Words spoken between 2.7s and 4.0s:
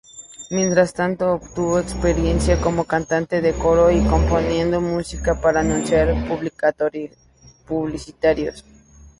cantante de coro